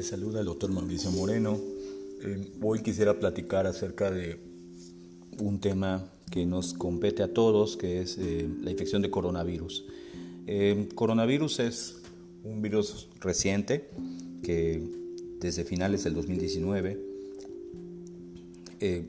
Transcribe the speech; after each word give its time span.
Les 0.00 0.08
saluda 0.08 0.40
el 0.40 0.46
doctor 0.46 0.72
Mauricio 0.72 1.10
Moreno. 1.10 1.58
Eh, 2.22 2.52
hoy 2.62 2.80
quisiera 2.80 3.18
platicar 3.20 3.66
acerca 3.66 4.10
de 4.10 4.40
un 5.38 5.60
tema 5.60 6.10
que 6.30 6.46
nos 6.46 6.72
compete 6.72 7.22
a 7.22 7.34
todos, 7.34 7.76
que 7.76 8.00
es 8.00 8.16
eh, 8.16 8.48
la 8.62 8.70
infección 8.70 9.02
de 9.02 9.10
coronavirus. 9.10 9.84
Eh, 10.46 10.88
coronavirus 10.94 11.60
es 11.60 11.98
un 12.44 12.62
virus 12.62 13.10
reciente 13.20 13.90
que 14.42 14.82
desde 15.38 15.64
finales 15.64 16.04
del 16.04 16.14
2019 16.14 16.98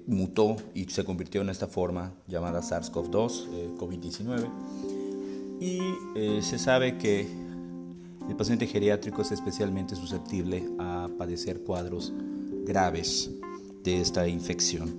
mutó 0.08 0.58
y 0.76 0.84
se 0.90 1.06
convirtió 1.06 1.40
en 1.42 1.48
esta 1.52 1.68
forma 1.68 2.14
llamada 2.28 2.60
SARS-CoV-2, 2.60 3.78
COVID-19. 3.78 4.50
Y 5.62 5.80
se 6.42 6.60
sabe 6.60 6.98
que 6.98 7.51
el 8.32 8.38
paciente 8.38 8.66
geriátrico 8.66 9.22
es 9.24 9.34
especialmente 9.34 9.94
susceptible 9.94 10.66
a 10.80 11.10
padecer 11.18 11.64
cuadros 11.64 12.14
graves 12.64 13.30
de 13.84 14.00
esta 14.00 14.26
infección. 14.26 14.90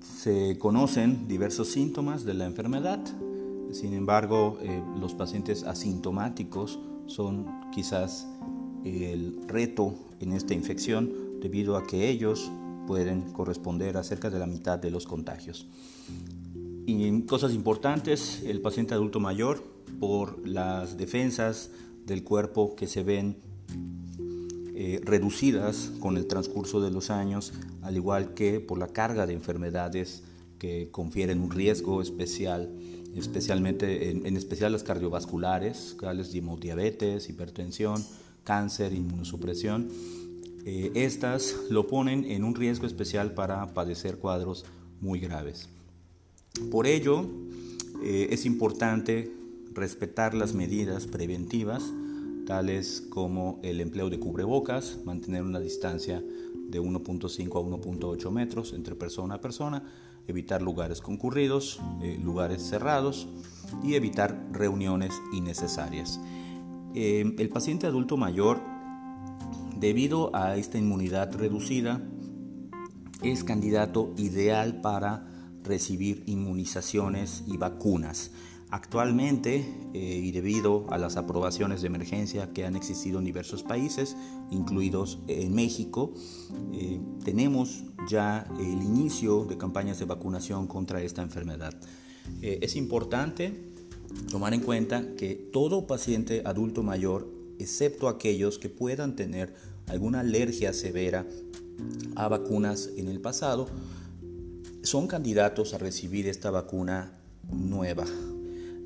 Se 0.00 0.56
conocen 0.56 1.26
diversos 1.26 1.66
síntomas 1.66 2.24
de 2.24 2.34
la 2.34 2.46
enfermedad, 2.46 3.00
sin 3.72 3.92
embargo, 3.94 4.56
eh, 4.62 4.84
los 5.00 5.14
pacientes 5.14 5.64
asintomáticos 5.64 6.78
son 7.06 7.46
quizás 7.72 8.28
el 8.84 9.40
reto 9.48 9.96
en 10.20 10.34
esta 10.34 10.54
infección 10.54 11.40
debido 11.40 11.76
a 11.76 11.84
que 11.84 12.08
ellos 12.08 12.52
pueden 12.86 13.32
corresponder 13.32 13.96
a 13.96 14.04
cerca 14.04 14.30
de 14.30 14.38
la 14.38 14.46
mitad 14.46 14.78
de 14.78 14.92
los 14.92 15.08
contagios. 15.08 15.66
Y 16.86 17.22
cosas 17.22 17.52
importantes, 17.52 18.44
el 18.44 18.60
paciente 18.60 18.94
adulto 18.94 19.18
mayor 19.18 19.71
por 20.02 20.48
las 20.48 20.96
defensas 20.96 21.70
del 22.06 22.24
cuerpo 22.24 22.74
que 22.74 22.88
se 22.88 23.04
ven 23.04 23.36
eh, 24.74 25.00
reducidas 25.04 25.92
con 26.00 26.16
el 26.16 26.26
transcurso 26.26 26.80
de 26.80 26.90
los 26.90 27.08
años, 27.08 27.52
al 27.82 27.94
igual 27.94 28.34
que 28.34 28.58
por 28.58 28.78
la 28.78 28.88
carga 28.88 29.28
de 29.28 29.34
enfermedades 29.34 30.24
que 30.58 30.88
confieren 30.90 31.40
un 31.40 31.52
riesgo 31.52 32.02
especial, 32.02 32.68
especialmente 33.14 34.10
en, 34.10 34.36
especial 34.36 34.72
las 34.72 34.82
cardiovasculares, 34.82 35.96
tales 36.00 36.34
como 36.34 36.56
diabetes, 36.56 37.28
hipertensión, 37.28 38.04
cáncer, 38.42 38.92
inmunosupresión. 38.94 39.86
Eh, 40.66 40.90
estas 40.96 41.54
lo 41.70 41.86
ponen 41.86 42.24
en 42.24 42.42
un 42.42 42.56
riesgo 42.56 42.88
especial 42.88 43.34
para 43.34 43.72
padecer 43.72 44.16
cuadros 44.16 44.64
muy 45.00 45.20
graves. 45.20 45.68
Por 46.72 46.88
ello, 46.88 47.24
eh, 48.02 48.26
es 48.32 48.46
importante 48.46 49.41
respetar 49.74 50.34
las 50.34 50.54
medidas 50.54 51.06
preventivas, 51.06 51.92
tales 52.46 53.06
como 53.08 53.60
el 53.62 53.80
empleo 53.80 54.10
de 54.10 54.18
cubrebocas, 54.18 54.98
mantener 55.04 55.42
una 55.42 55.60
distancia 55.60 56.22
de 56.68 56.80
1.5 56.80 57.46
a 57.46 57.80
1.8 57.80 58.30
metros 58.30 58.72
entre 58.72 58.94
persona 58.94 59.36
a 59.36 59.40
persona, 59.40 59.82
evitar 60.26 60.62
lugares 60.62 61.00
concurridos, 61.00 61.80
eh, 62.02 62.18
lugares 62.22 62.62
cerrados 62.62 63.28
y 63.82 63.94
evitar 63.94 64.48
reuniones 64.52 65.12
innecesarias. 65.32 66.20
Eh, 66.94 67.34
el 67.38 67.48
paciente 67.48 67.86
adulto 67.86 68.16
mayor, 68.16 68.60
debido 69.78 70.34
a 70.34 70.56
esta 70.56 70.78
inmunidad 70.78 71.34
reducida, 71.34 72.02
es 73.22 73.44
candidato 73.44 74.12
ideal 74.16 74.80
para 74.80 75.26
recibir 75.62 76.22
inmunizaciones 76.26 77.44
y 77.46 77.56
vacunas. 77.56 78.32
Actualmente, 78.72 79.66
eh, 79.92 79.98
y 80.24 80.32
debido 80.32 80.86
a 80.88 80.96
las 80.96 81.18
aprobaciones 81.18 81.82
de 81.82 81.88
emergencia 81.88 82.54
que 82.54 82.64
han 82.64 82.74
existido 82.74 83.18
en 83.18 83.26
diversos 83.26 83.62
países, 83.62 84.16
incluidos 84.50 85.18
en 85.28 85.54
México, 85.54 86.14
eh, 86.72 86.98
tenemos 87.22 87.84
ya 88.08 88.46
el 88.58 88.82
inicio 88.82 89.44
de 89.44 89.58
campañas 89.58 89.98
de 89.98 90.06
vacunación 90.06 90.68
contra 90.68 91.02
esta 91.02 91.20
enfermedad. 91.20 91.74
Eh, 92.40 92.60
es 92.62 92.74
importante 92.74 93.52
tomar 94.30 94.54
en 94.54 94.62
cuenta 94.62 95.16
que 95.16 95.34
todo 95.34 95.86
paciente 95.86 96.40
adulto 96.46 96.82
mayor, 96.82 97.28
excepto 97.58 98.08
aquellos 98.08 98.58
que 98.58 98.70
puedan 98.70 99.16
tener 99.16 99.54
alguna 99.86 100.20
alergia 100.20 100.72
severa 100.72 101.26
a 102.16 102.26
vacunas 102.26 102.88
en 102.96 103.08
el 103.08 103.20
pasado, 103.20 103.68
son 104.82 105.08
candidatos 105.08 105.74
a 105.74 105.78
recibir 105.78 106.26
esta 106.26 106.50
vacuna 106.50 107.18
nueva 107.50 108.06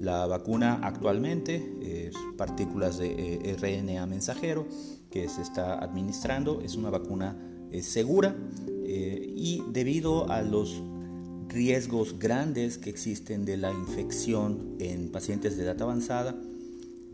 la 0.00 0.26
vacuna 0.26 0.80
actualmente 0.82 1.72
es 1.80 2.14
partículas 2.36 2.98
de 2.98 3.40
eh, 3.42 3.56
RNA 3.56 4.06
mensajero 4.06 4.66
que 5.10 5.28
se 5.28 5.40
está 5.42 5.78
administrando. 5.78 6.60
Es 6.60 6.76
una 6.76 6.90
vacuna 6.90 7.36
eh, 7.70 7.82
segura 7.82 8.36
eh, 8.84 9.32
y 9.34 9.62
debido 9.72 10.30
a 10.30 10.42
los 10.42 10.82
riesgos 11.48 12.18
grandes 12.18 12.76
que 12.76 12.90
existen 12.90 13.44
de 13.46 13.56
la 13.56 13.72
infección 13.72 14.76
en 14.80 15.10
pacientes 15.10 15.56
de 15.56 15.64
edad 15.64 15.80
avanzada, 15.80 16.38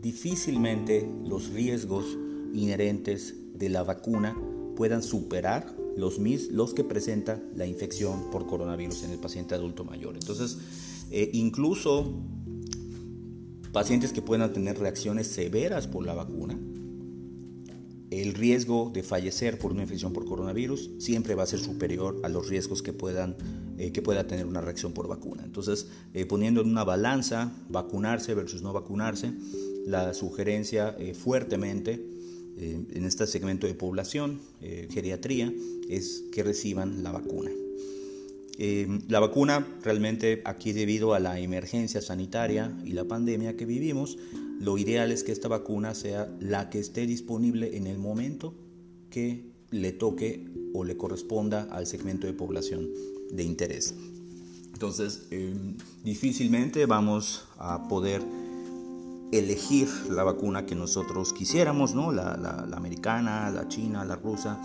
difícilmente 0.01 1.09
los 1.23 1.51
riesgos 1.51 2.17
inherentes 2.53 3.35
de 3.53 3.69
la 3.69 3.83
vacuna 3.83 4.35
puedan 4.75 5.03
superar 5.03 5.73
los, 5.95 6.19
los 6.51 6.73
que 6.73 6.83
presenta 6.83 7.41
la 7.55 7.65
infección 7.65 8.29
por 8.31 8.45
coronavirus 8.45 9.03
en 9.03 9.11
el 9.11 9.19
paciente 9.19 9.55
adulto 9.55 9.85
mayor. 9.85 10.15
Entonces, 10.15 10.57
incluso 11.31 12.11
pacientes 13.73 14.13
que 14.13 14.21
puedan 14.21 14.53
tener 14.53 14.79
reacciones 14.79 15.27
severas 15.27 15.87
por 15.87 16.05
la 16.05 16.13
vacuna, 16.13 16.57
el 18.11 18.35
riesgo 18.35 18.91
de 18.93 19.01
fallecer 19.01 19.57
por 19.57 19.71
una 19.71 19.81
infección 19.81 20.13
por 20.13 20.25
coronavirus 20.25 20.91
siempre 20.99 21.33
va 21.33 21.43
a 21.43 21.47
ser 21.47 21.59
superior 21.59 22.21
a 22.23 22.29
los 22.29 22.47
riesgos 22.47 22.83
que, 22.83 22.93
puedan, 22.93 23.35
eh, 23.79 23.91
que 23.91 24.03
pueda 24.03 24.27
tener 24.27 24.45
una 24.45 24.61
reacción 24.61 24.93
por 24.93 25.07
vacuna. 25.07 25.41
Entonces, 25.43 25.87
eh, 26.13 26.27
poniendo 26.27 26.61
en 26.61 26.69
una 26.69 26.83
balanza 26.83 27.51
vacunarse 27.69 28.35
versus 28.35 28.61
no 28.61 28.71
vacunarse, 28.71 29.33
la 29.87 30.13
sugerencia 30.13 30.95
eh, 30.99 31.15
fuertemente 31.15 32.13
en 32.55 33.03
este 33.03 33.25
segmento 33.25 33.65
de 33.65 33.73
población, 33.73 34.39
geriatría, 34.61 35.51
es 35.89 36.23
que 36.31 36.43
reciban 36.43 37.01
la 37.01 37.11
vacuna. 37.11 37.49
Eh, 38.57 38.99
la 39.07 39.19
vacuna 39.19 39.65
realmente 39.81 40.41
aquí 40.45 40.73
debido 40.73 41.13
a 41.13 41.19
la 41.19 41.39
emergencia 41.39 42.01
sanitaria 42.01 42.77
y 42.85 42.91
la 42.91 43.05
pandemia 43.05 43.57
que 43.57 43.65
vivimos, 43.65 44.17
lo 44.59 44.77
ideal 44.77 45.11
es 45.11 45.23
que 45.23 45.31
esta 45.31 45.47
vacuna 45.47 45.95
sea 45.95 46.29
la 46.39 46.69
que 46.69 46.79
esté 46.79 47.07
disponible 47.07 47.75
en 47.77 47.87
el 47.87 47.97
momento 47.97 48.53
que 49.09 49.51
le 49.71 49.91
toque 49.91 50.45
o 50.73 50.83
le 50.83 50.97
corresponda 50.97 51.67
al 51.71 51.87
segmento 51.87 52.27
de 52.27 52.33
población 52.33 52.89
de 53.31 53.43
interés. 53.43 53.95
Entonces, 54.73 55.27
em, 55.31 55.75
difícilmente 56.03 56.85
vamos 56.85 57.45
a 57.57 57.87
poder 57.87 58.21
elegir 59.31 59.87
la 60.09 60.23
vacuna 60.23 60.65
que 60.67 60.75
nosotros 60.75 61.33
quisiéramos, 61.33 61.95
¿no? 61.95 62.11
la, 62.11 62.67
americana, 62.75 63.49
la 63.49 63.67
china, 63.67 64.05
la 64.05 64.15
rusa, 64.15 64.61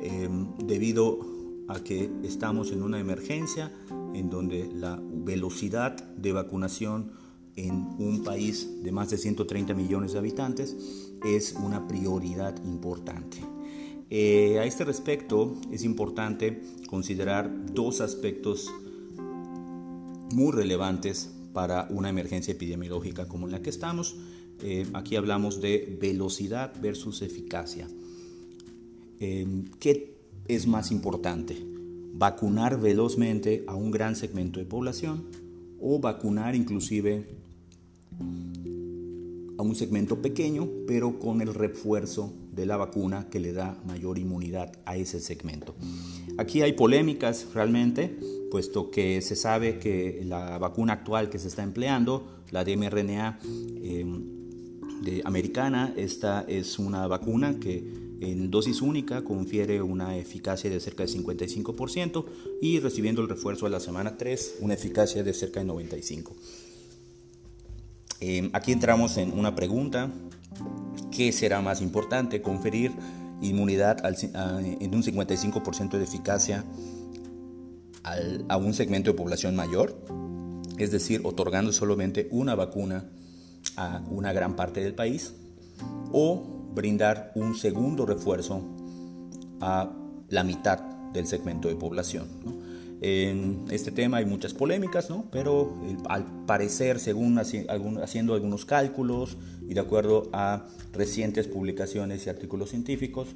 em, 0.00 0.48
debido 0.58 1.29
a 1.70 1.84
que 1.84 2.10
estamos 2.24 2.72
en 2.72 2.82
una 2.82 2.98
emergencia 2.98 3.72
en 4.12 4.28
donde 4.28 4.68
la 4.74 5.00
velocidad 5.00 5.96
de 6.16 6.32
vacunación 6.32 7.12
en 7.54 7.88
un 7.98 8.22
país 8.24 8.82
de 8.82 8.90
más 8.90 9.10
de 9.10 9.18
130 9.18 9.72
millones 9.74 10.12
de 10.12 10.18
habitantes 10.18 10.76
es 11.24 11.52
una 11.52 11.86
prioridad 11.86 12.56
importante. 12.64 13.38
Eh, 14.10 14.58
a 14.58 14.64
este 14.64 14.84
respecto 14.84 15.54
es 15.70 15.84
importante 15.84 16.60
considerar 16.88 17.48
dos 17.72 18.00
aspectos 18.00 18.68
muy 20.32 20.52
relevantes 20.52 21.30
para 21.52 21.86
una 21.90 22.08
emergencia 22.08 22.52
epidemiológica 22.52 23.28
como 23.28 23.46
la 23.46 23.62
que 23.62 23.70
estamos. 23.70 24.16
Eh, 24.62 24.86
aquí 24.92 25.14
hablamos 25.14 25.60
de 25.60 25.96
velocidad 26.00 26.72
versus 26.80 27.22
eficacia. 27.22 27.86
Eh, 29.20 29.64
¿Qué 29.78 30.19
es 30.54 30.66
más 30.66 30.90
importante? 30.90 31.56
¿Vacunar 32.14 32.80
velozmente 32.80 33.64
a 33.66 33.74
un 33.74 33.90
gran 33.90 34.16
segmento 34.16 34.58
de 34.58 34.66
población 34.66 35.24
o 35.80 35.98
vacunar 35.98 36.54
inclusive 36.54 37.26
a 39.58 39.62
un 39.62 39.74
segmento 39.74 40.22
pequeño, 40.22 40.68
pero 40.86 41.18
con 41.18 41.42
el 41.42 41.52
refuerzo 41.52 42.32
de 42.52 42.64
la 42.64 42.76
vacuna 42.76 43.28
que 43.28 43.40
le 43.40 43.52
da 43.52 43.78
mayor 43.86 44.18
inmunidad 44.18 44.72
a 44.86 44.96
ese 44.96 45.20
segmento. 45.20 45.74
Aquí 46.38 46.62
hay 46.62 46.72
polémicas 46.72 47.46
realmente, 47.52 48.18
puesto 48.50 48.90
que 48.90 49.20
se 49.20 49.36
sabe 49.36 49.78
que 49.78 50.22
la 50.24 50.56
vacuna 50.58 50.94
actual 50.94 51.28
que 51.28 51.38
se 51.38 51.48
está 51.48 51.62
empleando, 51.62 52.42
la 52.50 52.64
de 52.64 52.76
mRNA 52.76 53.38
eh, 53.82 55.22
americana, 55.24 55.92
esta 55.96 56.42
es 56.48 56.78
una 56.78 57.06
vacuna 57.06 57.60
que 57.60 58.09
en 58.20 58.50
dosis 58.50 58.82
única 58.82 59.24
confiere 59.24 59.82
una 59.82 60.16
eficacia 60.16 60.70
de 60.70 60.80
cerca 60.80 61.04
de 61.04 61.10
55% 61.10 62.24
y 62.60 62.78
recibiendo 62.80 63.22
el 63.22 63.28
refuerzo 63.28 63.66
a 63.66 63.70
la 63.70 63.80
semana 63.80 64.16
3 64.16 64.56
una 64.60 64.74
eficacia 64.74 65.22
de 65.22 65.32
cerca 65.32 65.60
de 65.60 65.66
95%. 65.66 66.32
Em, 68.22 68.50
aquí 68.52 68.72
entramos 68.72 69.16
en 69.16 69.32
una 69.32 69.54
pregunta 69.54 70.12
¿Qué 71.10 71.32
será 71.32 71.60
más 71.60 71.82
importante? 71.82 72.40
Conferir 72.40 72.92
inmunidad 73.42 73.98
en 74.04 74.94
un 74.94 75.02
55% 75.02 75.98
de 75.98 76.04
eficacia 76.04 76.64
a 78.48 78.56
un 78.56 78.74
segmento 78.74 79.10
de 79.10 79.16
población 79.16 79.56
mayor, 79.56 80.02
es 80.78 80.90
decir, 80.90 81.20
otorgando 81.24 81.72
solamente 81.72 82.28
una 82.30 82.54
vacuna 82.54 83.10
a 83.76 84.02
una 84.08 84.32
gran 84.32 84.56
parte 84.56 84.80
del 84.80 84.94
país, 84.94 85.34
o 86.12 86.59
brindar 86.80 87.30
un 87.34 87.54
segundo 87.54 88.06
refuerzo 88.06 88.62
a 89.60 89.92
la 90.30 90.44
mitad 90.44 90.78
del 91.12 91.26
segmento 91.26 91.68
de 91.68 91.74
población. 91.74 92.26
En 93.02 93.66
este 93.70 93.92
tema 93.92 94.16
hay 94.16 94.24
muchas 94.24 94.54
polémicas, 94.54 95.10
¿no? 95.10 95.26
pero 95.30 95.74
al 96.08 96.24
parecer, 96.46 96.98
según 96.98 97.38
haciendo 97.38 98.34
algunos 98.34 98.64
cálculos 98.64 99.36
y 99.68 99.74
de 99.74 99.80
acuerdo 99.80 100.30
a 100.32 100.66
recientes 100.92 101.48
publicaciones 101.48 102.26
y 102.26 102.30
artículos 102.30 102.70
científicos, 102.70 103.28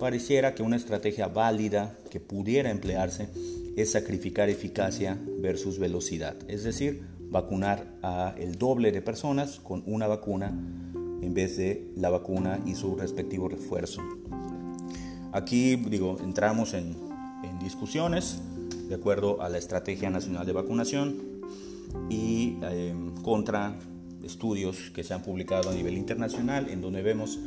pareciera 0.00 0.54
que 0.56 0.64
una 0.64 0.76
estrategia 0.76 1.28
válida 1.28 1.96
que 2.10 2.18
pudiera 2.18 2.70
emplearse 2.72 3.28
es 3.76 3.92
sacrificar 3.92 4.48
eficacia 4.48 5.16
versus 5.38 5.78
velocidad, 5.78 6.36
es 6.48 6.64
decir, 6.64 7.02
vacunar 7.30 7.86
a 8.02 8.34
el 8.36 8.56
doble 8.56 8.90
de 8.90 9.00
personas 9.00 9.60
con 9.60 9.84
una 9.86 10.08
vacuna 10.08 10.52
en 11.22 11.34
vez 11.34 11.56
de 11.56 11.90
la 11.96 12.10
vacuna 12.10 12.60
y 12.66 12.74
su 12.74 12.96
respectivo 12.96 13.48
refuerzo. 13.48 14.02
Aquí 15.32 15.76
digo, 15.76 16.18
entramos 16.22 16.74
en, 16.74 16.96
en 17.44 17.58
discusiones 17.58 18.40
de 18.88 18.96
acuerdo 18.96 19.40
a 19.40 19.48
la 19.48 19.58
Estrategia 19.58 20.10
Nacional 20.10 20.44
de 20.44 20.52
Vacunación 20.52 21.14
y 22.08 22.56
em, 22.62 23.14
contra 23.22 23.78
estudios 24.24 24.90
que 24.90 25.04
se 25.04 25.14
han 25.14 25.22
publicado 25.22 25.70
a 25.70 25.74
nivel 25.74 25.96
internacional 25.96 26.68
en 26.68 26.80
donde 26.80 27.02
vemos 27.02 27.38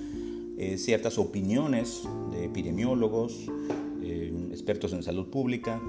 eh, 0.58 0.78
ciertas 0.78 1.18
opiniones 1.18 2.04
de 2.32 2.46
epidemiólogos, 2.46 3.50
em, 4.02 4.52
expertos 4.52 4.94
en 4.94 5.04
salud 5.04 5.28
pública, 5.28 5.82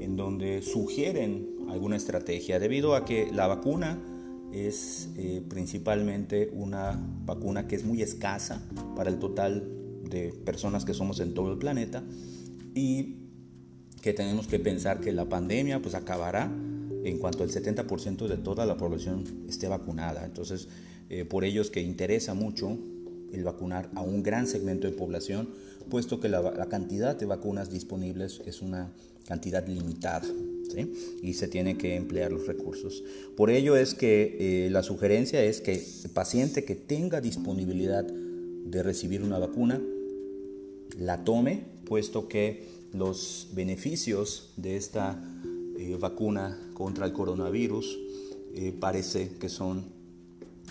en 0.00 0.16
donde 0.16 0.62
sugieren 0.62 1.48
alguna 1.68 1.96
estrategia 1.96 2.58
debido 2.58 2.96
a 2.96 3.04
que 3.04 3.30
la 3.32 3.46
vacuna 3.46 3.98
es 4.52 5.08
eh, 5.16 5.42
principalmente 5.48 6.50
una 6.54 6.98
vacuna 7.24 7.66
que 7.66 7.76
es 7.76 7.84
muy 7.84 8.02
escasa 8.02 8.62
para 8.94 9.10
el 9.10 9.18
total 9.18 9.68
de 10.08 10.32
personas 10.44 10.84
que 10.84 10.94
somos 10.94 11.20
en 11.20 11.34
todo 11.34 11.52
el 11.52 11.58
planeta 11.58 12.02
y 12.74 13.16
que 14.02 14.12
tenemos 14.12 14.46
que 14.46 14.58
pensar 14.58 15.00
que 15.00 15.12
la 15.12 15.28
pandemia 15.28 15.80
pues 15.80 15.94
acabará 15.94 16.50
en 17.04 17.18
cuanto 17.18 17.44
el 17.44 17.50
70% 17.50 18.28
de 18.28 18.36
toda 18.36 18.66
la 18.66 18.76
población 18.76 19.24
esté 19.48 19.68
vacunada. 19.68 20.24
Entonces, 20.24 20.68
eh, 21.08 21.24
por 21.24 21.44
ello 21.44 21.62
es 21.62 21.70
que 21.70 21.80
interesa 21.80 22.34
mucho 22.34 22.78
el 23.32 23.44
vacunar 23.44 23.90
a 23.94 24.02
un 24.02 24.22
gran 24.22 24.46
segmento 24.46 24.86
de 24.86 24.92
población, 24.92 25.48
puesto 25.88 26.20
que 26.20 26.28
la, 26.28 26.66
cantidad 26.68 27.16
de 27.16 27.26
vacunas 27.26 27.70
disponibles 27.70 28.42
es 28.46 28.62
una 28.62 28.92
cantidad 29.26 29.66
limitada 29.66 30.26
y 31.22 31.34
se 31.34 31.48
tiene 31.48 31.76
que 31.76 31.96
emplear 31.96 32.32
los 32.32 32.46
recursos. 32.46 33.04
Por 33.36 33.50
ello 33.50 33.76
es 33.76 33.94
que 33.94 34.66
eh, 34.66 34.70
la 34.70 34.82
sugerencia 34.82 35.42
es 35.44 35.60
que 35.60 35.74
el 35.74 36.10
paciente 36.10 36.64
que 36.64 36.74
tenga 36.74 37.20
disponibilidad 37.20 38.04
de 38.04 38.82
recibir 38.82 39.22
una 39.22 39.38
vacuna, 39.38 39.80
la 40.98 41.24
tome, 41.24 41.64
puesto 41.84 42.28
que 42.28 42.64
los 42.92 43.48
beneficios 43.54 44.52
de 44.56 44.76
esta 44.76 45.22
eh, 45.78 45.96
vacuna 45.98 46.58
contra 46.74 47.06
el 47.06 47.12
coronavirus 47.12 47.98
eh, 48.54 48.72
parece 48.78 49.30
que 49.40 49.48
son 49.48 49.84